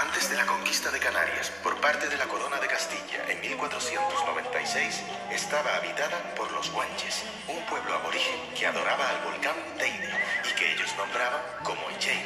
[0.00, 5.02] Antes de la conquista de Canarias por parte de la corona de Castilla en 1496,
[5.30, 10.08] estaba habitada por los Guanches, un pueblo aborigen que adoraba al volcán Teide
[10.48, 12.24] y que ellos nombraban como Echeide.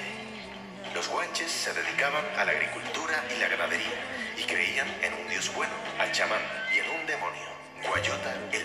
[0.95, 3.98] Los guanches se dedicaban a la agricultura y la ganadería
[4.36, 7.48] y creían en un dios bueno, al chamán, y en un demonio,
[7.88, 8.64] Guayota el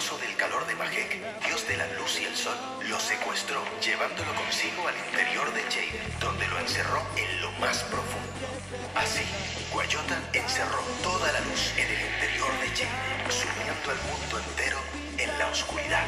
[0.00, 2.56] celoso del calor de Majek, dios de la luz y el sol,
[2.88, 8.46] lo secuestró, llevándolo consigo al interior de Echeide, donde lo encerró en lo más profundo.
[8.94, 9.24] Así,
[9.72, 12.90] Guayota encerró toda la luz en el interior de Echeide,
[13.28, 14.78] sumiendo al mundo entero
[15.18, 16.06] en la oscuridad.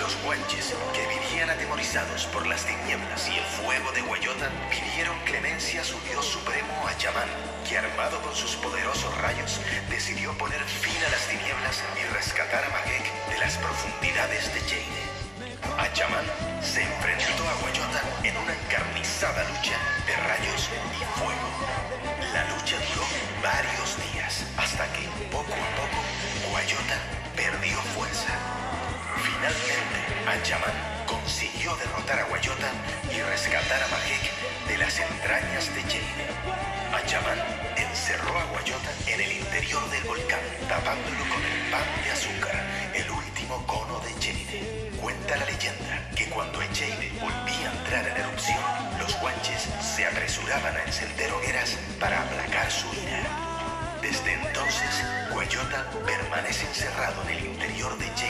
[0.00, 5.82] Los guanches, que vivían atemorizados por las tinieblas y el fuego de Guayota, pidieron clemencia
[5.82, 7.28] a su dios supremo Achamán,
[7.68, 9.57] que armado con sus poderosos rayos,
[12.48, 15.04] a Magek de las profundidades de Jade.
[15.76, 16.24] Achamán
[16.62, 21.48] se enfrentó a Guayota en una encarnizada lucha de rayos y fuego.
[22.32, 23.04] La lucha duró
[23.42, 26.00] varios días, hasta que, poco a poco,
[26.50, 26.96] Guayota
[27.36, 28.32] perdió fuerza.
[29.20, 32.72] Finalmente, Achamán consiguió derrotar a Guayota
[33.12, 34.24] y rescatar a Majek
[34.68, 36.24] de las entrañas de Jade.
[36.96, 37.38] Achamán
[37.76, 41.87] encerró a Guayota en el interior del volcán, tapándolo con el pan
[50.58, 53.22] apresuraban a encender hogueras para aplacar su ira.
[54.02, 58.27] Desde entonces, Guayota permanece encerrado en el interior de Jade